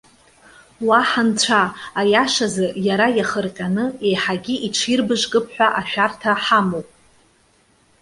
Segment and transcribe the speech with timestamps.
[0.87, 1.61] Уа ҳанцәа!
[1.99, 6.87] Аиашазы, иара иахырҟьаны, еиҳагьы иҽирбыжкып ҳәа ашәарҭа ҳамоуп.